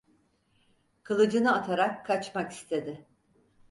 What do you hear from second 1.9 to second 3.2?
kaçmak istedi.